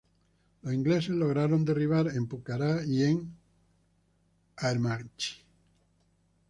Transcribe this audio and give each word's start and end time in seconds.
Los 0.63 0.73
ingleses 0.73 1.11
lograron 1.15 1.63
derribar 1.63 2.07
un 2.07 2.25
Pucará 2.27 2.81
y 2.83 3.03
un 3.03 3.35
Aermacchi. 4.57 5.35